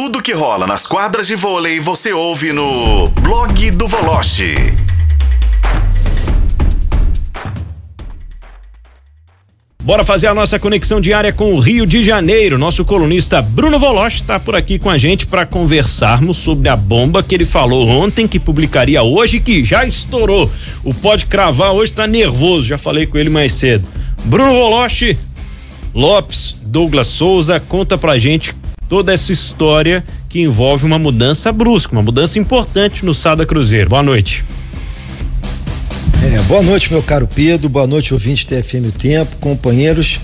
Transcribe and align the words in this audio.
Tudo 0.00 0.22
que 0.22 0.32
rola 0.32 0.64
nas 0.64 0.86
quadras 0.86 1.26
de 1.26 1.34
vôlei 1.34 1.80
você 1.80 2.12
ouve 2.12 2.52
no 2.52 3.08
blog 3.20 3.68
do 3.72 3.88
Voloche. 3.88 4.54
Bora 9.82 10.04
fazer 10.04 10.28
a 10.28 10.34
nossa 10.34 10.56
conexão 10.56 11.00
diária 11.00 11.32
com 11.32 11.52
o 11.52 11.58
Rio 11.58 11.84
de 11.84 12.04
Janeiro. 12.04 12.56
Nosso 12.56 12.84
colunista 12.84 13.42
Bruno 13.42 13.76
Voloche 13.76 14.22
está 14.22 14.38
por 14.38 14.54
aqui 14.54 14.78
com 14.78 14.88
a 14.88 14.96
gente 14.96 15.26
para 15.26 15.44
conversarmos 15.44 16.36
sobre 16.36 16.68
a 16.68 16.76
bomba 16.76 17.20
que 17.20 17.34
ele 17.34 17.44
falou 17.44 17.88
ontem, 17.88 18.28
que 18.28 18.38
publicaria 18.38 19.02
hoje, 19.02 19.40
que 19.40 19.64
já 19.64 19.84
estourou. 19.84 20.48
O 20.84 20.94
Pode 20.94 21.26
Cravar 21.26 21.72
hoje 21.72 21.90
está 21.90 22.06
nervoso, 22.06 22.68
já 22.68 22.78
falei 22.78 23.04
com 23.04 23.18
ele 23.18 23.30
mais 23.30 23.52
cedo. 23.52 23.84
Bruno 24.26 24.52
Voloche, 24.52 25.18
Lopes, 25.92 26.54
Douglas 26.62 27.08
Souza, 27.08 27.58
conta 27.58 27.98
pra 27.98 28.16
gente 28.16 28.54
toda 28.88 29.12
essa 29.12 29.32
história 29.32 30.04
que 30.28 30.40
envolve 30.40 30.84
uma 30.84 30.98
mudança 30.98 31.52
brusca, 31.52 31.92
uma 31.92 32.02
mudança 32.02 32.38
importante 32.38 33.04
no 33.04 33.12
Sada 33.12 33.44
Cruzeiro. 33.44 33.90
Boa 33.90 34.02
noite. 34.02 34.44
É, 36.22 36.42
boa 36.42 36.62
noite, 36.62 36.90
meu 36.90 37.02
caro 37.02 37.28
Pedro. 37.32 37.68
Boa 37.68 37.86
noite, 37.86 38.12
ouvinte 38.12 38.46
TFM 38.46 38.88
o 38.88 38.92
Tempo, 38.92 39.36
companheiros. 39.36 40.20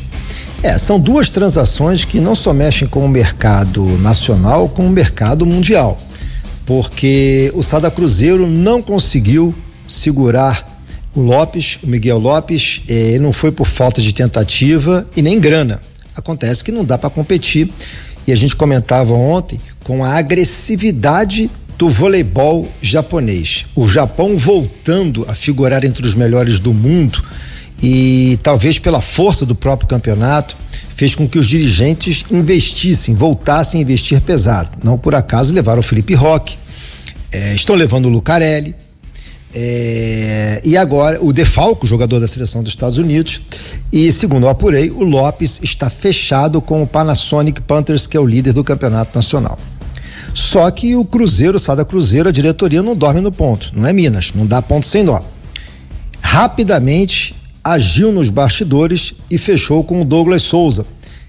É, 0.62 0.78
são 0.78 0.98
duas 0.98 1.28
transações 1.28 2.04
que 2.04 2.20
não 2.20 2.34
só 2.34 2.52
mexem 2.52 2.88
com 2.88 3.04
o 3.04 3.08
mercado 3.08 3.84
nacional, 3.98 4.68
com 4.68 4.86
o 4.86 4.90
mercado 4.90 5.44
mundial. 5.44 5.98
Porque 6.64 7.52
o 7.54 7.62
Sada 7.62 7.90
Cruzeiro 7.90 8.46
não 8.46 8.80
conseguiu 8.80 9.54
segurar 9.86 10.80
o 11.14 11.20
Lopes, 11.20 11.78
o 11.82 11.86
Miguel 11.86 12.18
Lopes, 12.18 12.80
eh, 12.88 13.18
não 13.20 13.32
foi 13.32 13.52
por 13.52 13.66
falta 13.66 14.00
de 14.00 14.12
tentativa 14.12 15.06
e 15.14 15.22
nem 15.22 15.38
grana. 15.38 15.80
Acontece 16.16 16.64
que 16.64 16.72
não 16.72 16.84
dá 16.84 16.96
para 16.96 17.10
competir. 17.10 17.70
E 18.26 18.32
a 18.32 18.36
gente 18.36 18.56
comentava 18.56 19.12
ontem 19.12 19.60
com 19.82 20.02
a 20.04 20.16
agressividade 20.16 21.50
do 21.76 21.90
voleibol 21.90 22.68
japonês. 22.80 23.66
O 23.74 23.88
Japão 23.88 24.36
voltando 24.36 25.26
a 25.28 25.34
figurar 25.34 25.84
entre 25.84 26.06
os 26.06 26.14
melhores 26.14 26.58
do 26.58 26.72
mundo 26.72 27.22
e 27.82 28.38
talvez 28.42 28.78
pela 28.78 29.00
força 29.00 29.44
do 29.44 29.54
próprio 29.54 29.88
campeonato 29.88 30.56
fez 30.94 31.14
com 31.14 31.28
que 31.28 31.38
os 31.38 31.48
dirigentes 31.48 32.24
investissem, 32.30 33.14
voltassem 33.14 33.80
a 33.80 33.82
investir 33.82 34.20
pesado. 34.20 34.70
Não 34.82 34.96
por 34.96 35.14
acaso 35.14 35.52
levaram 35.52 35.80
o 35.80 35.82
Felipe 35.82 36.14
Roque, 36.14 36.56
eh, 37.32 37.54
estão 37.54 37.74
levando 37.74 38.06
o 38.06 38.08
Lucarelli, 38.08 38.74
é, 39.56 40.60
e 40.64 40.76
agora 40.76 41.22
o 41.22 41.32
Defalco, 41.32 41.86
jogador 41.86 42.18
da 42.18 42.26
seleção 42.26 42.62
dos 42.62 42.72
Estados 42.72 42.98
Unidos, 42.98 43.40
e 43.92 44.10
segundo 44.10 44.46
eu 44.46 44.50
apurei, 44.50 44.90
o 44.90 45.04
Lopes 45.04 45.60
está 45.62 45.88
fechado 45.88 46.60
com 46.60 46.82
o 46.82 46.86
Panasonic 46.86 47.60
Panthers, 47.60 48.06
que 48.06 48.16
é 48.16 48.20
o 48.20 48.26
líder 48.26 48.52
do 48.52 48.64
campeonato 48.64 49.16
nacional. 49.16 49.56
Só 50.34 50.68
que 50.72 50.96
o 50.96 51.04
Cruzeiro, 51.04 51.60
Sada 51.60 51.84
Cruzeiro, 51.84 52.28
a 52.28 52.32
diretoria 52.32 52.82
não 52.82 52.96
dorme 52.96 53.20
no 53.20 53.30
ponto, 53.30 53.70
não 53.72 53.86
é 53.86 53.92
Minas, 53.92 54.32
não 54.34 54.44
dá 54.44 54.60
ponto 54.60 54.86
sem 54.86 55.04
nó. 55.04 55.20
Rapidamente 56.20 57.36
agiu 57.62 58.10
nos 58.10 58.28
bastidores 58.28 59.14
e 59.30 59.38
fechou 59.38 59.84
com 59.84 60.02
o 60.02 60.04
Douglas 60.04 60.42
Souza, 60.42 60.84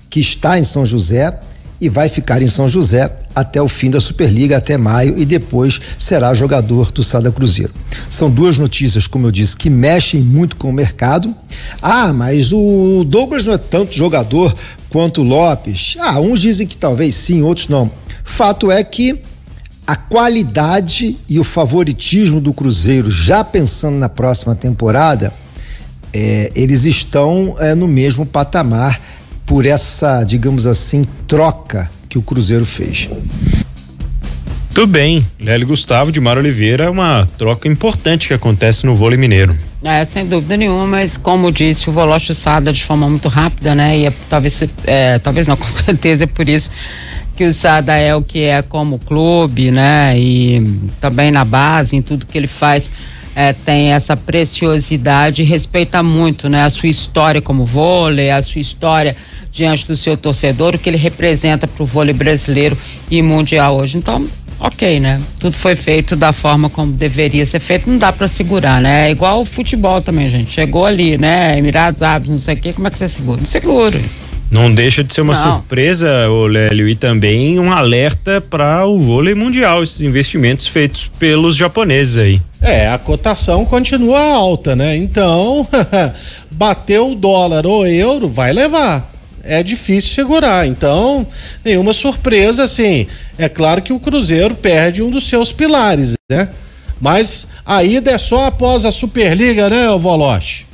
que 0.10 0.20
está 0.20 0.58
em 0.58 0.64
São 0.64 0.84
José 0.84 1.40
e 1.80 1.90
vai 1.90 2.08
ficar 2.10 2.42
em 2.42 2.48
São 2.48 2.68
José 2.68 3.14
até 3.34 3.62
o 3.62 3.68
fim 3.68 3.90
da 3.90 4.00
Superliga, 4.00 4.58
até 4.58 4.78
maio, 4.78 5.18
e 5.18 5.26
depois 5.26 5.80
será 5.98 6.34
jogador 6.34 6.92
do 6.92 7.04
Sada 7.04 7.32
Cruzeiro. 7.32 7.74
São 8.10 8.30
duas 8.30 8.58
notícias, 8.58 9.08
como 9.08 9.28
eu 9.28 9.32
disse, 9.32 9.58
que 9.58 9.70
mexem 9.70 10.22
muito 10.22 10.56
com 10.56 10.70
o 10.70 10.74
mercado. 10.74 11.36
Ah, 11.82 12.14
mas 12.14 12.52
o 12.54 13.04
Douglas 13.06 13.46
não 13.46 13.54
é 13.54 13.58
tanto 13.58 13.98
jogador 13.98 14.56
quanto 14.90 15.22
o 15.22 15.24
Lopes. 15.24 15.98
Ah, 16.00 16.20
uns 16.20 16.40
dizem 16.40 16.66
que 16.66 16.78
talvez 16.78 17.16
sim, 17.16 17.42
outros 17.42 17.68
não. 17.68 17.92
Fato 18.24 18.72
é 18.72 18.84
que 18.84 19.20
a 19.86 19.96
qualidade 19.96 21.18
e 21.30 21.40
o 21.40 21.44
favoritismo 21.44 22.42
do 22.42 22.54
Cruzeiro, 22.54 23.12
já 23.12 23.44
pensando 23.44 23.98
na 23.98 24.10
próxima 24.10 24.56
temporada, 24.56 25.32
é, 26.12 26.52
eles 26.56 26.86
estão 26.86 27.56
é, 27.60 27.76
no 27.76 27.88
mesmo 27.88 28.26
patamar 28.26 29.02
por 29.46 29.66
essa, 29.66 30.24
digamos 30.24 30.66
assim, 30.66 31.06
troca 31.28 31.90
que 32.10 32.18
o 32.18 32.22
Cruzeiro 32.22 32.66
fez. 32.66 33.10
Tudo 34.74 34.88
bem, 34.88 35.26
Lélio 35.40 35.68
Gustavo 35.68 36.12
de 36.12 36.20
Mar 36.20 36.38
Oliveira 36.38 36.86
é 36.86 36.90
uma 36.90 37.26
troca 37.38 37.68
importante 37.68 38.28
que 38.28 38.34
acontece 38.34 38.86
no 38.86 38.94
vôlei 38.94 39.18
mineiro. 39.18 39.56
É, 39.82 40.04
sem 40.04 40.26
dúvida 40.26 40.58
nenhuma, 40.58 40.86
mas 40.86 41.16
como 41.16 41.52
disse, 41.52 41.90
o 41.90 41.94
Voloche 41.94 42.34
Sada 42.34 42.74
de 42.74 42.84
forma 42.84 43.08
muito 43.08 43.30
rápida, 43.30 43.74
né? 43.74 43.98
E 44.00 44.06
é, 44.08 44.14
talvez, 44.30 44.64
é, 44.86 45.20
talvez 45.20 45.48
não, 45.48 45.56
com 45.58 45.68
certeza 45.68 46.26
é 46.26 46.28
por 46.28 46.50
isso 46.50 46.70
que 47.36 47.44
o 47.44 47.54
Sada 47.54 47.96
é 47.96 48.16
o 48.16 48.22
que 48.22 48.42
é 48.44 48.62
como 48.62 48.98
clube, 49.00 49.70
né? 49.72 50.18
E 50.18 50.80
também 51.00 51.32
na 51.32 51.46
base, 51.46 51.96
em 51.96 52.02
tudo 52.02 52.26
que 52.26 52.38
ele 52.38 52.48
faz 52.48 52.90
é, 53.36 53.52
tem 53.52 53.92
essa 53.92 54.16
preciosidade 54.16 55.42
e 55.42 55.46
respeita 55.46 56.02
muito, 56.02 56.48
né? 56.48 56.64
A 56.64 56.70
sua 56.70 56.88
história 56.88 57.42
como 57.42 57.66
vôlei, 57.66 58.32
a 58.32 58.42
sua 58.42 58.62
história 58.62 59.16
diante 59.52 59.86
do 59.86 59.96
seu 59.96 60.16
torcedor, 60.16 60.76
o 60.76 60.80
que 60.80 60.90
ele 60.90 60.98
representa 60.98 61.68
para 61.68 61.84
o 61.84 61.86
vôlei 61.86 62.14
brasileiro 62.14 62.78
e 63.12 63.22
mundial 63.22 63.78
hoje. 63.78 63.98
Então, 63.98 64.26
ok, 64.60 65.00
né? 65.02 65.22
Tudo 65.40 65.58
foi 65.58 65.76
feito 65.76 66.16
da 66.16 66.32
forma 66.32 66.70
como 66.70 66.94
deveria 66.94 67.46
ser 67.46 67.60
feito, 67.60 67.90
não 67.90 67.98
dá 67.98 68.14
para 68.14 68.28
segurar, 68.28 68.80
né? 68.82 69.10
É 69.10 69.12
igual 69.12 69.42
o 69.42 69.46
futebol 69.46 70.02
também, 70.02 70.30
gente. 70.30 70.54
Chegou 70.54 70.86
ali, 70.86 71.18
né? 71.18 71.58
Emirados 71.58 72.02
Árabes, 72.02 72.30
não 72.30 72.40
sei 72.40 72.56
o 72.56 72.58
quê, 72.58 72.72
como 72.72 72.88
é 72.88 72.92
que 72.92 72.98
você 72.98 73.10
segura? 73.10 73.42
Não. 74.00 74.25
Não 74.52 74.74
deixa 74.74 75.04
de 75.04 75.14
ser 75.14 75.22
uma 75.22 75.34
não. 75.34 75.58
surpresa, 75.58 76.30
ô 76.30 76.46
Lélio, 76.46 76.88
e 76.88 76.96
também 76.96 77.60
um 77.60 77.72
alerta 77.72 78.40
para 78.40 78.86
o 78.86 79.00
vôlei 79.00 79.34
mundial, 79.34 79.84
esses 79.84 80.02
investimentos 80.02 80.68
feitos 80.68 81.08
pelos 81.20 81.56
japoneses 81.56 82.18
aí. 82.18 82.42
É, 82.62 82.88
a 82.88 82.98
cotação 82.98 83.66
continua 83.66 84.20
alta, 84.20 84.76
né? 84.76 84.96
Então, 84.98 85.68
bateu 86.50 87.12
o 87.12 87.16
dólar 87.16 87.66
ou 87.66 87.86
euro, 87.88 88.30
vai 88.30 88.54
levar. 88.54 89.12
É 89.44 89.62
difícil 89.62 90.16
segurar. 90.16 90.68
Então, 90.68 91.28
nenhuma 91.64 91.94
surpresa, 91.94 92.64
assim. 92.64 93.08
É 93.38 93.48
claro 93.48 93.82
que 93.82 93.94
o 93.94 94.00
Cruzeiro 94.00 94.56
perde 94.56 95.04
um 95.04 95.12
dos 95.12 95.28
seus 95.28 95.52
pilares, 95.52 96.16
né? 96.30 96.50
Mas 97.00 97.48
a 97.66 97.84
ida 97.84 98.12
é 98.12 98.18
só 98.18 98.48
após 98.48 98.86
a 98.86 98.92
Superliga, 98.92 99.70
né, 99.70 99.88
Voloche? 100.00 100.66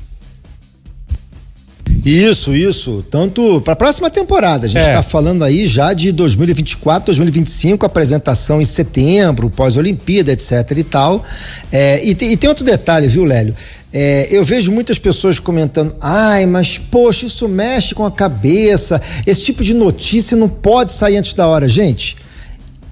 Isso, 2.06 2.56
isso. 2.56 3.06
Tanto 3.10 3.62
para 3.62 3.74
a 3.74 3.76
próxima 3.76 4.10
temporada. 4.10 4.66
A 4.66 4.70
gente 4.70 4.80
está 4.80 4.92
é. 4.92 4.96
Tá 4.96 5.04
falando 5.04 5.44
aí 5.44 5.68
já 5.68 5.94
de 5.94 6.12
2024, 6.12 7.06
2025, 7.06 7.86
apresentação 7.86 8.62
em 8.62 8.66
setembro, 8.66 9.50
pós-Olimpíada, 9.50 10.32
etc 10.32 10.72
e 10.76 10.84
tal. 10.84 11.24
É, 11.72 12.04
e, 12.04 12.16
tem, 12.16 12.32
e, 12.32 12.38
tem, 12.38 12.48
outro 12.50 12.66
detalhe, 12.66 13.08
viu, 13.08 13.24
Lélio? 13.24 13.56
É, 13.94 14.28
eu 14.32 14.44
vejo 14.44 14.72
muitas 14.72 14.98
pessoas 14.98 15.38
comentando, 15.38 15.96
ai, 16.00 16.46
mas 16.46 16.78
poxa, 16.78 17.26
isso 17.26 17.48
mexe 17.48 17.94
com 17.94 18.06
a 18.06 18.12
cabeça, 18.12 19.02
esse 19.28 19.44
tipo 19.44 19.64
de 19.64 19.74
notícia 19.74 20.38
não 20.38 20.48
pode 20.48 20.92
sair 20.92 21.18
antes 21.18 21.34
da 21.34 21.46
hora. 21.46 21.68
Gente, 21.68 22.16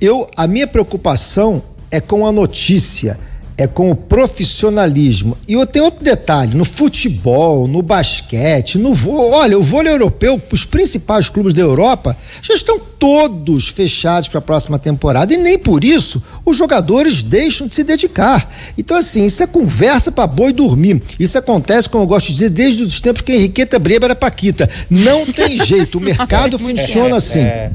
eu, 0.02 0.30
a 0.36 0.46
minha 0.46 0.68
preocupação 0.68 1.64
é 1.90 2.00
com 2.00 2.28
a 2.28 2.32
notícia 2.32 3.18
é 3.60 3.68
com 3.68 3.92
o 3.92 3.96
profissionalismo. 3.96 5.38
E 5.46 5.54
tenho 5.66 5.84
outro 5.84 6.02
detalhe: 6.02 6.56
no 6.56 6.64
futebol, 6.64 7.68
no 7.68 7.82
basquete, 7.82 8.78
no 8.78 8.94
vôlei. 8.94 9.34
Olha, 9.34 9.60
o 9.60 9.64
vôlei 9.64 9.92
europeu, 9.92 10.42
os 10.50 10.64
principais 10.64 11.28
clubes 11.30 11.54
da 11.54 11.62
Europa 11.62 12.16
já 12.42 12.54
estão 12.54 12.80
todos 12.80 13.68
fechados 13.68 14.30
para 14.30 14.40
a 14.40 14.42
próxima 14.42 14.80
temporada. 14.80 15.34
E 15.34 15.38
nem 15.38 15.60
por 15.60 15.84
isso 15.84 16.24
os 16.46 16.56
jogadores 16.56 17.22
deixam 17.22 17.68
de 17.68 17.76
se 17.76 17.84
dedicar. 17.84 18.50
Então, 18.78 18.96
assim, 18.96 19.26
isso 19.26 19.44
é 19.44 19.48
conversa 19.48 20.10
para 20.12 20.26
boi 20.26 20.54
dormir. 20.54 21.02
Isso 21.20 21.38
acontece, 21.38 21.90
como 21.90 22.06
eu 22.06 22.08
gosto 22.08 22.28
de 22.28 22.34
dizer, 22.34 22.50
desde 22.50 22.84
os 22.84 23.02
tempos 23.02 23.22
que 23.22 23.34
Henriqueta 23.34 23.78
Breba 23.78 24.06
era 24.06 24.16
Paquita. 24.16 24.70
Não 24.90 25.26
tem 25.26 25.58
jeito, 25.66 25.98
o 25.98 26.02
mercado 26.02 26.58
funciona 26.58 27.18
assim. 27.18 27.40
É. 27.40 27.72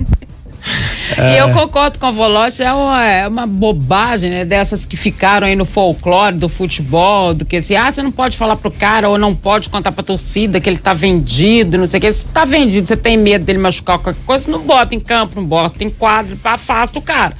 E 1.30 1.36
eu 1.36 1.50
concordo 1.50 1.98
com 1.98 2.06
a 2.06 2.10
Veloz, 2.10 2.58
é 2.58 2.72
uma, 2.72 3.04
é 3.04 3.28
uma 3.28 3.46
bobagem, 3.46 4.30
né? 4.30 4.44
Dessas 4.44 4.84
que 4.84 4.96
ficaram 4.96 5.46
aí 5.46 5.54
no 5.54 5.64
folclore 5.64 6.36
do 6.36 6.48
futebol, 6.48 7.34
do 7.34 7.44
que 7.44 7.56
assim, 7.56 7.76
ah, 7.76 7.90
você 7.90 8.02
não 8.02 8.10
pode 8.10 8.36
falar 8.36 8.56
pro 8.56 8.70
cara 8.70 9.08
ou 9.08 9.18
não 9.18 9.34
pode 9.34 9.68
contar 9.68 9.92
pra 9.92 10.02
torcida 10.02 10.60
que 10.60 10.68
ele 10.68 10.78
tá 10.78 10.94
vendido, 10.94 11.78
não 11.78 11.86
sei 11.86 11.98
o 11.98 12.00
que. 12.00 12.12
Se 12.12 12.28
tá 12.28 12.44
vendido, 12.44 12.86
você 12.86 12.96
tem 12.96 13.16
medo 13.16 13.44
dele 13.44 13.58
machucar 13.58 13.98
qualquer 13.98 14.20
coisa, 14.24 14.50
não 14.50 14.60
bota 14.60 14.94
em 14.94 15.00
campo, 15.00 15.40
não 15.40 15.46
bota 15.46 15.84
em 15.84 15.90
quadro, 15.90 16.38
afasta 16.42 16.98
o 16.98 17.02
cara, 17.02 17.36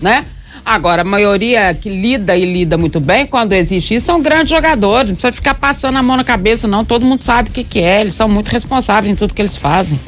né? 0.00 0.26
Agora, 0.64 1.02
a 1.02 1.04
maioria 1.04 1.72
que 1.74 1.88
lida 1.88 2.36
e 2.36 2.44
lida 2.44 2.76
muito 2.76 2.98
bem, 2.98 3.24
quando 3.24 3.52
existe 3.52 3.94
isso, 3.94 4.06
são 4.06 4.20
grandes 4.20 4.50
jogadores. 4.50 5.10
Não 5.10 5.16
precisa 5.16 5.32
ficar 5.32 5.54
passando 5.54 5.96
a 5.96 6.02
mão 6.02 6.16
na 6.16 6.24
cabeça, 6.24 6.66
não. 6.66 6.84
Todo 6.84 7.06
mundo 7.06 7.22
sabe 7.22 7.50
o 7.50 7.52
que, 7.52 7.62
que 7.62 7.78
é. 7.78 8.00
Eles 8.00 8.14
são 8.14 8.28
muito 8.28 8.48
responsáveis 8.48 9.12
em 9.12 9.14
tudo 9.14 9.32
que 9.32 9.40
eles 9.40 9.56
fazem. 9.56 10.00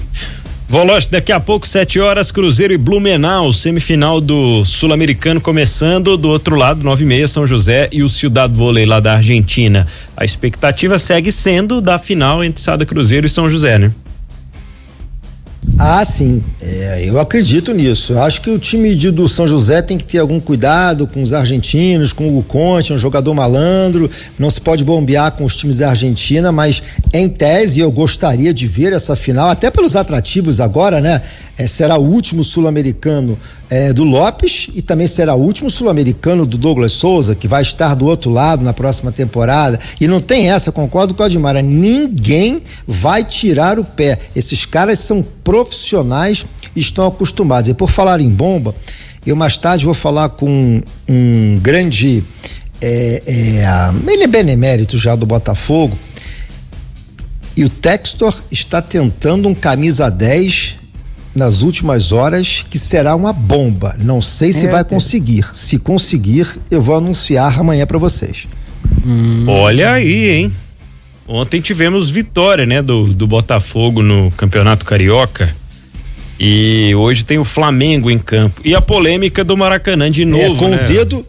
Voloche, 0.71 1.09
daqui 1.11 1.33
a 1.33 1.41
pouco, 1.41 1.67
sete 1.67 1.99
horas, 1.99 2.31
Cruzeiro 2.31 2.75
e 2.75 2.77
Blumenau, 2.77 3.51
semifinal 3.55 4.21
do 4.21 4.67
Sul-Americano 4.67 5.41
começando. 5.41 6.15
Do 6.19 6.29
outro 6.29 6.57
lado, 6.57 6.85
nove 6.85 7.05
e 7.05 7.07
meia, 7.07 7.27
São 7.27 7.47
José 7.47 7.89
e 7.91 8.03
o 8.03 8.09
Ciudad 8.09 8.53
Vôlei 8.53 8.85
lá 8.85 9.01
da 9.01 9.15
Argentina. 9.15 9.87
A 10.15 10.27
expectativa 10.27 10.99
segue 10.99 11.33
sendo 11.33 11.81
da 11.81 11.99
final 11.99 12.45
entre 12.45 12.63
Sada 12.63 12.85
Cruzeiro 12.85 13.27
e 13.27 13.31
São 13.31 13.49
José, 13.49 13.79
né? 13.79 13.91
Ah, 15.81 16.05
sim. 16.05 16.43
É, 16.61 17.05
eu 17.07 17.21
acredito 17.21 17.73
nisso. 17.73 18.15
Eu 18.15 18.23
acho 18.23 18.41
que 18.41 18.51
o 18.51 18.59
time 18.59 18.97
de, 18.97 19.13
do 19.13 19.29
São 19.29 19.47
José 19.47 19.81
tem 19.81 19.97
que 19.97 20.05
ter 20.05 20.19
algum 20.19 20.41
cuidado 20.41 21.07
com 21.07 21.23
os 21.23 21.33
argentinos, 21.33 22.13
com 22.13 22.37
o 22.37 22.43
Conte, 22.43 22.93
um 22.93 22.99
jogador 22.99 23.33
malandro. 23.33 24.11
Não 24.37 24.51
se 24.51 24.61
pode 24.61 24.85
bombear 24.85 25.31
com 25.33 25.45
os 25.45 25.55
times 25.55 25.79
da 25.79 25.91
Argentina, 25.91 26.51
mas 26.51 26.83
em 27.15 27.29
tese 27.29 27.79
eu 27.79 27.93
gostaria 27.93 28.53
de 28.53 28.67
ver 28.67 28.93
essa 28.93 29.15
final, 29.15 29.49
até 29.49 29.71
pelos 29.71 29.95
atrativos 29.95 30.59
agora, 30.59 31.01
né? 31.01 31.23
É, 31.57 31.67
será 31.67 31.97
o 31.97 32.05
último 32.05 32.45
sul-americano 32.45 33.37
é, 33.69 33.93
do 33.93 34.05
Lopes 34.05 34.69
e 34.75 34.81
também 34.81 35.09
será 35.09 35.35
o 35.35 35.41
último 35.41 35.69
sul-americano 35.69 36.47
do 36.47 36.57
Douglas 36.57 36.93
Souza, 36.93 37.35
que 37.35 37.49
vai 37.49 37.63
estar 37.63 37.95
do 37.95 38.07
outro 38.07 38.31
lado 38.31 38.65
na 38.65 38.73
próxima 38.73 39.11
temporada. 39.11 39.79
E 40.01 40.07
não 40.07 40.21
tem 40.21 40.51
essa, 40.51 40.71
concordo 40.71 41.15
com 41.15 41.23
a 41.23 41.27
Admara. 41.27 41.61
Ninguém 41.61 42.63
vai 42.87 43.25
tirar 43.25 43.79
o 43.79 43.85
pé. 43.85 44.19
Esses 44.37 44.65
caras 44.65 45.01
são 45.01 45.25
profissionais 45.43 45.68
e 46.75 46.81
estão 46.81 47.07
acostumados. 47.07 47.71
E 47.71 47.75
por 47.75 47.91
falar 47.91 48.21
em 48.21 48.29
bomba, 48.29 48.75
eu 49.27 49.37
mais 49.37 49.59
tarde 49.59 49.85
vou 49.85 49.95
falar 49.95 50.31
com 50.31 50.81
um 51.09 51.59
grande. 51.61 52.25
É, 52.81 53.23
é, 53.27 54.13
ele 54.13 54.25
é 54.25 54.27
benemérito 54.27 54.97
já 54.97 55.17
do 55.17 55.27
Botafogo. 55.27 55.99
E 57.57 57.65
o 57.65 57.69
Textor 57.69 58.41
está 58.53 58.81
tentando 58.81 59.49
um 59.49 59.55
camisa 59.55 60.09
10 60.09 60.77
nas 61.35 61.63
últimas 61.63 62.13
horas 62.13 62.65
que 62.69 62.79
será 62.79 63.15
uma 63.15 63.33
bomba. 63.33 63.97
Não 64.01 64.23
sei 64.23 64.53
se 64.53 64.67
é, 64.67 64.71
vai 64.71 64.85
conseguir. 64.85 65.45
Se 65.55 65.79
conseguir, 65.79 66.47
eu 66.71 66.81
vou 66.81 66.97
anunciar 66.97 67.59
amanhã 67.59 67.87
para 67.87 67.99
vocês. 67.99 68.47
Hum. 69.05 69.45
Olha 69.49 69.93
aí, 69.93 70.31
hein? 70.31 70.53
Ontem 71.29 71.61
tivemos 71.61 72.09
vitória, 72.09 72.65
né, 72.65 72.81
do, 72.81 73.13
do 73.13 73.27
Botafogo 73.27 74.03
no 74.03 74.31
Campeonato 74.31 74.87
Carioca. 74.87 75.55
E 76.41 76.95
hoje 76.95 77.25
tem 77.25 77.39
o 77.39 77.45
Flamengo 77.45 78.11
em 78.11 78.19
campo. 78.19 78.63
E 78.65 78.75
a 78.75 78.81
polêmica 78.81 79.45
do 79.45 79.57
Maracanã 79.57 80.11
de 80.11 80.23
é, 80.23 80.25
novo, 80.25 80.55
é, 80.55 80.57
com 80.57 80.69
né? 80.69 80.83
o 80.83 80.87
dedo 80.87 81.27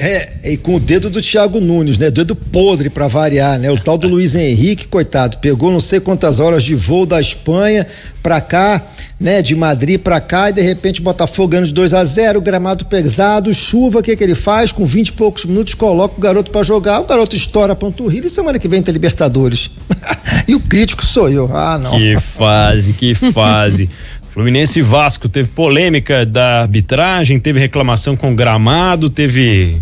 é, 0.00 0.52
e 0.52 0.56
com 0.56 0.76
o 0.76 0.80
dedo 0.80 1.10
do 1.10 1.20
Thiago 1.20 1.58
Nunes, 1.58 1.98
né? 1.98 2.08
Dedo 2.08 2.36
podre 2.36 2.88
para 2.88 3.08
variar, 3.08 3.58
né? 3.58 3.68
O 3.68 3.76
tal 3.76 3.98
do 3.98 4.06
Luiz 4.08 4.36
Henrique, 4.36 4.86
coitado, 4.86 5.38
pegou 5.38 5.72
não 5.72 5.80
sei 5.80 5.98
quantas 5.98 6.38
horas 6.38 6.62
de 6.62 6.76
voo 6.76 7.04
da 7.04 7.20
Espanha 7.20 7.84
para 8.22 8.40
cá, 8.40 8.86
né? 9.18 9.42
De 9.42 9.54
Madrid 9.54 9.98
para 9.98 10.20
cá 10.20 10.50
e 10.50 10.52
de 10.52 10.60
repente 10.60 11.02
Botafogo 11.02 11.48
ganhando 11.48 11.66
de 11.66 11.74
2 11.74 11.94
a 11.94 12.04
0 12.04 12.40
gramado 12.40 12.84
pesado, 12.84 13.52
chuva, 13.52 13.98
o 13.98 14.02
que 14.02 14.14
que 14.14 14.22
ele 14.22 14.34
faz? 14.34 14.70
Com 14.70 14.86
20 14.86 15.08
e 15.08 15.12
poucos 15.12 15.44
minutos 15.44 15.74
coloca 15.74 16.14
o 16.16 16.20
garoto 16.20 16.50
para 16.50 16.62
jogar, 16.62 17.00
o 17.00 17.06
garoto 17.06 17.34
estoura 17.34 17.72
a 17.72 17.76
panturrilha 17.76 18.26
e 18.26 18.30
semana 18.30 18.58
que 18.58 18.68
vem 18.68 18.82
tem 18.82 18.92
Libertadores. 18.92 19.70
e 20.46 20.54
o 20.54 20.60
crítico 20.60 21.04
sou 21.04 21.28
eu. 21.28 21.50
Ah, 21.52 21.78
não. 21.78 21.90
Que 21.90 22.18
fase, 22.18 22.92
que 22.92 23.14
fase. 23.14 23.90
Fluminense 24.28 24.78
e 24.78 24.82
Vasco 24.82 25.28
teve 25.28 25.48
polêmica 25.48 26.24
da 26.24 26.60
arbitragem, 26.62 27.40
teve 27.40 27.58
reclamação 27.58 28.16
com 28.16 28.32
o 28.32 28.36
gramado, 28.36 29.10
teve 29.10 29.80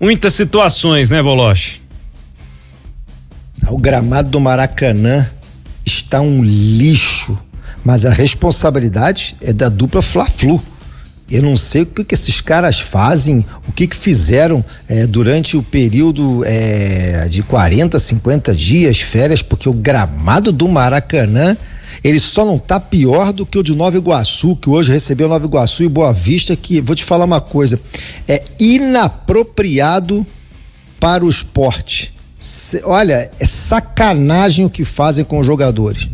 muitas 0.00 0.34
situações, 0.34 1.10
né, 1.10 1.22
Voloche? 1.22 1.80
O 3.68 3.78
gramado 3.78 4.30
do 4.30 4.40
Maracanã 4.40 5.30
está 5.84 6.20
um 6.20 6.42
lixo, 6.42 7.38
mas 7.86 8.04
a 8.04 8.10
responsabilidade 8.10 9.36
é 9.40 9.52
da 9.52 9.68
dupla 9.68 10.02
Fla-Flu. 10.02 10.60
Eu 11.30 11.40
não 11.40 11.56
sei 11.56 11.82
o 11.82 11.86
que, 11.86 12.02
que 12.02 12.16
esses 12.16 12.40
caras 12.40 12.80
fazem, 12.80 13.46
o 13.68 13.70
que, 13.70 13.86
que 13.86 13.96
fizeram 13.96 14.64
é, 14.88 15.06
durante 15.06 15.56
o 15.56 15.62
período 15.62 16.42
é, 16.44 17.28
de 17.28 17.44
40, 17.44 17.96
50 17.96 18.52
dias, 18.56 19.00
férias, 19.00 19.40
porque 19.40 19.68
o 19.68 19.72
gramado 19.72 20.50
do 20.50 20.66
Maracanã 20.66 21.56
ele 22.02 22.18
só 22.18 22.44
não 22.44 22.58
tá 22.58 22.80
pior 22.80 23.32
do 23.32 23.46
que 23.46 23.56
o 23.56 23.62
de 23.62 23.76
Nova 23.76 23.96
Iguaçu, 23.96 24.56
que 24.56 24.68
hoje 24.68 24.90
recebeu 24.90 25.28
Nova 25.28 25.46
Iguaçu 25.46 25.84
e 25.84 25.88
Boa 25.88 26.12
Vista, 26.12 26.56
que 26.56 26.80
vou 26.80 26.96
te 26.96 27.04
falar 27.04 27.24
uma 27.24 27.40
coisa, 27.40 27.78
é 28.26 28.42
inapropriado 28.58 30.26
para 30.98 31.24
o 31.24 31.30
esporte. 31.30 32.12
Cê, 32.36 32.82
olha, 32.84 33.30
é 33.38 33.46
sacanagem 33.46 34.64
o 34.64 34.70
que 34.70 34.84
fazem 34.84 35.24
com 35.24 35.38
os 35.38 35.46
jogadores. 35.46 36.08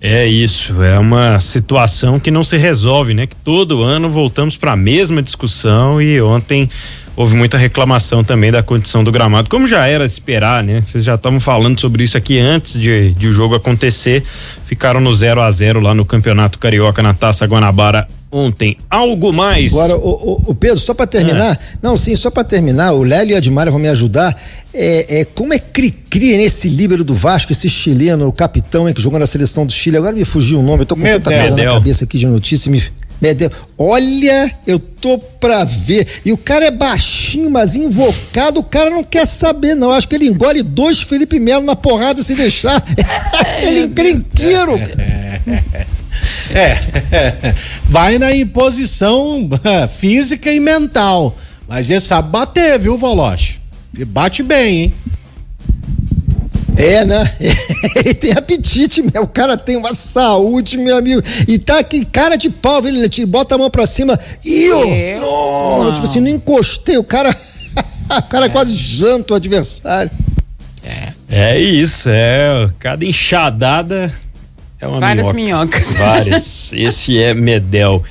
É 0.00 0.26
isso, 0.26 0.82
é 0.82 0.98
uma 0.98 1.40
situação 1.40 2.20
que 2.20 2.30
não 2.30 2.44
se 2.44 2.56
resolve, 2.56 3.14
né? 3.14 3.26
Que 3.26 3.36
todo 3.36 3.82
ano 3.82 4.10
voltamos 4.10 4.56
para 4.56 4.72
a 4.72 4.76
mesma 4.76 5.22
discussão 5.22 6.00
e 6.00 6.20
ontem 6.20 6.68
houve 7.16 7.34
muita 7.34 7.56
reclamação 7.56 8.22
também 8.22 8.52
da 8.52 8.62
condição 8.62 9.02
do 9.02 9.10
gramado, 9.10 9.48
como 9.48 9.66
já 9.66 9.86
era 9.86 10.04
esperar, 10.04 10.62
né? 10.62 10.82
Vocês 10.82 11.02
já 11.02 11.14
estavam 11.14 11.40
falando 11.40 11.80
sobre 11.80 12.04
isso 12.04 12.16
aqui 12.16 12.38
antes 12.38 12.78
de, 12.78 13.12
de 13.12 13.26
o 13.26 13.32
jogo 13.32 13.54
acontecer. 13.54 14.22
Ficaram 14.66 15.00
no 15.00 15.14
0 15.14 15.40
a 15.40 15.50
0 15.50 15.80
lá 15.80 15.94
no 15.94 16.04
Campeonato 16.04 16.58
Carioca 16.58 17.02
na 17.02 17.14
Taça 17.14 17.46
Guanabara 17.46 18.06
ontem. 18.30 18.76
Algo 18.90 19.32
mais? 19.32 19.72
Agora, 19.72 19.96
o, 19.96 20.42
o, 20.46 20.54
Pedro, 20.54 20.78
só 20.78 20.92
para 20.92 21.06
terminar, 21.06 21.54
é. 21.54 21.58
não, 21.80 21.96
sim, 21.96 22.14
só 22.14 22.30
para 22.30 22.44
terminar, 22.44 22.92
o 22.92 23.02
Lélio 23.02 23.32
e 23.32 23.34
a 23.34 23.38
Admara 23.38 23.70
vão 23.70 23.80
me 23.80 23.88
ajudar. 23.88 24.36
É, 24.78 25.20
é, 25.20 25.24
como 25.24 25.54
é 25.54 25.58
cri-cri 25.58 26.36
nesse 26.36 26.68
líbero 26.68 27.02
do 27.02 27.14
Vasco, 27.14 27.50
esse 27.50 27.66
chileno, 27.66 28.28
o 28.28 28.32
capitão, 28.32 28.86
é, 28.86 28.92
que 28.92 29.00
jogou 29.00 29.18
na 29.18 29.26
seleção 29.26 29.64
do 29.64 29.72
Chile. 29.72 29.96
Agora 29.96 30.14
me 30.14 30.24
fugiu 30.24 30.60
o 30.60 30.62
nome, 30.62 30.82
eu 30.82 30.86
tô 30.86 30.94
com 30.94 31.00
Medel. 31.00 31.20
tanta 31.20 31.38
coisa 31.38 31.56
na 31.56 31.64
cabeça 31.64 32.04
aqui 32.04 32.18
de 32.18 32.26
notícia, 32.26 32.70
me 32.70 32.82
Medel. 33.18 33.50
Olha, 33.78 34.50
eu 34.66 34.78
tô 34.78 35.18
pra 35.18 35.64
ver. 35.64 36.06
E 36.26 36.30
o 36.32 36.36
cara 36.36 36.66
é 36.66 36.70
baixinho, 36.70 37.48
mas 37.48 37.74
invocado, 37.74 38.60
o 38.60 38.62
cara 38.62 38.90
não 38.90 39.02
quer 39.02 39.26
saber, 39.26 39.74
não. 39.74 39.90
Acho 39.90 40.06
que 40.06 40.14
ele 40.14 40.28
engole 40.28 40.62
dois 40.62 41.00
Felipe 41.00 41.40
Melo 41.40 41.64
na 41.64 41.74
porrada 41.74 42.22
se 42.22 42.34
deixar. 42.34 42.84
ele 43.62 43.80
é 43.80 43.82
encrenqueiro. 43.84 44.78
É, 46.50 46.78
é, 47.12 47.54
vai 47.84 48.18
na 48.18 48.34
imposição 48.34 49.48
física 49.98 50.52
e 50.52 50.60
mental. 50.60 51.34
Mas 51.66 51.88
ele 51.88 52.00
sabe 52.00 52.30
bater, 52.30 52.78
viu, 52.78 52.98
Voloche? 52.98 53.58
E 53.98 54.04
bate 54.04 54.42
bem, 54.42 54.78
hein? 54.78 54.94
É, 56.76 57.04
né? 57.04 57.34
Ele 57.96 58.14
tem 58.14 58.32
apetite, 58.32 59.02
meu. 59.02 59.22
O 59.22 59.26
cara 59.26 59.56
tem 59.56 59.76
uma 59.76 59.94
saúde, 59.94 60.76
meu 60.76 60.98
amigo. 60.98 61.22
E 61.48 61.58
tá 61.58 61.78
aqui, 61.78 62.04
cara 62.04 62.36
de 62.36 62.50
pau, 62.50 62.86
ele 62.86 63.08
tira, 63.08 63.26
bota 63.26 63.54
a 63.54 63.58
mão 63.58 63.70
pra 63.70 63.86
cima. 63.86 64.18
E 64.44 64.64
eu, 64.64 65.20
não, 65.20 65.92
tipo 65.94 66.06
assim, 66.06 66.20
não 66.20 66.28
encostei. 66.28 66.98
O 66.98 67.04
cara, 67.04 67.34
o 68.10 68.22
cara 68.24 68.46
é. 68.46 68.48
quase 68.50 68.76
janta 68.76 69.32
o 69.32 69.36
adversário. 69.36 70.10
É. 70.84 71.12
É 71.28 71.58
isso, 71.58 72.08
é. 72.10 72.68
Cada 72.78 73.04
enxadada 73.04 74.12
é 74.78 74.86
uma 74.86 75.00
Várias 75.00 75.32
minhoca. 75.32 75.78
minhocas. 75.78 75.96
Várias. 75.96 76.72
Esse 76.76 77.20
é 77.20 77.32
Medel. 77.32 78.04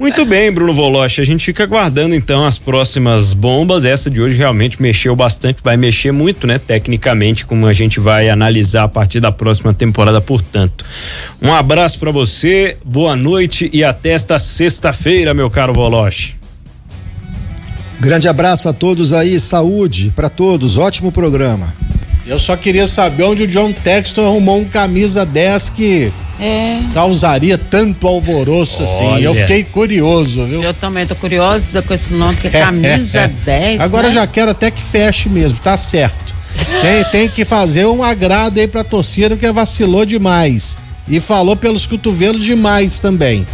Muito 0.00 0.24
bem, 0.24 0.50
Bruno 0.50 0.72
Voloche. 0.72 1.20
A 1.20 1.26
gente 1.26 1.44
fica 1.44 1.64
aguardando 1.64 2.14
então 2.14 2.46
as 2.46 2.58
próximas 2.58 3.34
bombas. 3.34 3.84
Essa 3.84 4.08
de 4.08 4.18
hoje 4.18 4.34
realmente 4.34 4.80
mexeu 4.80 5.14
bastante, 5.14 5.58
vai 5.62 5.76
mexer 5.76 6.10
muito, 6.10 6.46
né? 6.46 6.58
Tecnicamente, 6.58 7.44
como 7.44 7.66
a 7.66 7.74
gente 7.74 8.00
vai 8.00 8.30
analisar 8.30 8.84
a 8.84 8.88
partir 8.88 9.20
da 9.20 9.30
próxima 9.30 9.74
temporada, 9.74 10.18
portanto. 10.18 10.86
Um 11.42 11.52
abraço 11.52 11.98
para 11.98 12.10
você, 12.10 12.78
boa 12.82 13.14
noite 13.14 13.68
e 13.74 13.84
até 13.84 14.12
esta 14.12 14.38
sexta-feira, 14.38 15.34
meu 15.34 15.50
caro 15.50 15.74
Voloche. 15.74 16.34
Grande 18.00 18.26
abraço 18.26 18.70
a 18.70 18.72
todos 18.72 19.12
aí, 19.12 19.38
saúde 19.38 20.10
para 20.16 20.30
todos, 20.30 20.78
ótimo 20.78 21.12
programa. 21.12 21.74
Eu 22.26 22.38
só 22.38 22.56
queria 22.56 22.86
saber 22.86 23.24
onde 23.24 23.42
o 23.42 23.46
John 23.46 23.70
Texton 23.70 24.24
arrumou 24.24 24.60
um 24.60 24.64
camisa 24.64 25.26
10 25.26 25.68
que 25.68 26.10
é. 26.40 26.80
causaria 26.94 27.58
tanto 27.58 28.08
alvoroço 28.08 28.82
Olha. 28.82 28.84
assim. 28.84 29.22
Eu 29.22 29.34
fiquei 29.34 29.64
curioso, 29.64 30.46
viu? 30.46 30.62
Eu 30.62 30.72
também 30.74 31.06
tô 31.06 31.14
curiosa 31.14 31.82
com 31.82 31.92
esse 31.92 32.14
nome, 32.14 32.36
que 32.36 32.46
é 32.46 32.50
camisa 32.50 33.28
10. 33.44 33.80
Agora 33.80 34.08
né? 34.08 34.14
já 34.14 34.26
quero 34.26 34.50
até 34.50 34.70
que 34.70 34.82
feche 34.82 35.28
mesmo, 35.28 35.58
tá 35.58 35.76
certo. 35.76 36.34
Tem, 36.82 37.04
tem 37.04 37.28
que 37.28 37.44
fazer 37.44 37.86
um 37.86 38.02
agrado 38.02 38.58
aí 38.58 38.66
pra 38.66 38.82
torcida, 38.82 39.30
porque 39.30 39.50
vacilou 39.52 40.04
demais. 40.04 40.76
E 41.06 41.20
falou 41.20 41.56
pelos 41.56 41.86
cotovelos 41.86 42.44
demais 42.44 42.98
também. 42.98 43.46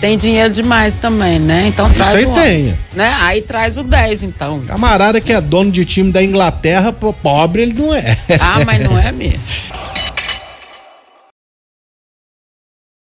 Tem 0.00 0.18
dinheiro 0.18 0.52
demais 0.52 0.98
também, 0.98 1.38
né? 1.38 1.66
Então 1.68 1.90
traz 1.90 2.10
Isso 2.10 2.18
aí 2.18 2.26
o 2.26 2.34
tem. 2.34 2.74
Né? 2.94 3.16
Aí 3.20 3.40
traz 3.40 3.78
o 3.78 3.82
10, 3.82 4.24
então. 4.24 4.60
Camarada 4.60 5.20
que 5.20 5.32
é 5.32 5.40
dono 5.40 5.70
de 5.70 5.84
time 5.84 6.12
da 6.12 6.22
Inglaterra, 6.22 6.92
pobre 6.92 7.62
ele 7.62 7.72
não 7.72 7.94
é. 7.94 8.16
Ah, 8.38 8.62
mas 8.64 8.84
não 8.84 8.98
é 8.98 9.10
mesmo. 9.10 9.40